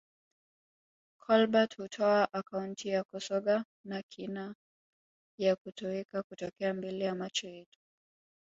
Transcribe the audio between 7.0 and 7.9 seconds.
ya macho yetu